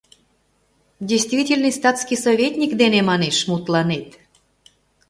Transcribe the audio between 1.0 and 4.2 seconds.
Действительный статский советник дене, манеш, мутланет!